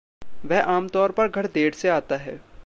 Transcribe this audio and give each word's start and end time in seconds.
वह 0.45 0.61
आमतौर 0.61 1.11
पर 1.11 1.27
घर 1.27 1.47
देर 1.47 1.73
से 1.73 1.89
आता 1.89 2.17
है। 2.17 2.39